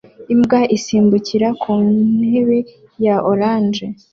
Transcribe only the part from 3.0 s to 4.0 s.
ya orange